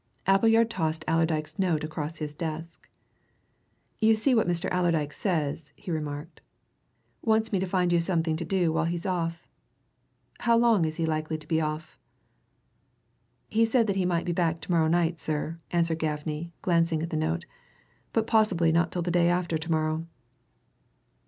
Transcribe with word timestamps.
Appleyard 0.25 0.67
tossed 0.71 1.05
Allerdyke's 1.07 1.59
note 1.59 1.83
across 1.83 2.17
his 2.17 2.33
desk. 2.33 2.89
"You 3.99 4.15
see 4.15 4.33
what 4.33 4.47
Mr. 4.47 4.67
Allerdyke 4.71 5.13
says," 5.13 5.73
he 5.75 5.91
remarked. 5.91 6.41
"Wants 7.21 7.51
me 7.51 7.59
to 7.59 7.67
find 7.67 7.93
you 7.93 7.99
something 7.99 8.35
to 8.37 8.43
do 8.43 8.73
while 8.73 8.85
he's 8.85 9.05
off. 9.05 9.47
How 10.39 10.57
long 10.57 10.85
is 10.85 10.97
he 10.97 11.05
likely 11.05 11.37
to 11.37 11.47
be 11.47 11.61
off?" 11.61 11.99
"He 13.47 13.63
said 13.63 13.87
he 13.89 14.05
might 14.05 14.25
be 14.25 14.31
back 14.31 14.59
to 14.61 14.71
morrow 14.71 14.87
night, 14.87 15.19
sir," 15.19 15.57
answered 15.69 15.99
Gaffney, 15.99 16.51
glancing 16.63 17.03
at 17.03 17.11
the 17.11 17.15
note. 17.17 17.45
"But 18.11 18.25
possibly 18.25 18.71
not 18.71 18.91
till 18.91 19.03
the 19.03 19.11
day 19.11 19.29
after 19.29 19.59
to 19.59 19.71
morrow." 19.71 20.07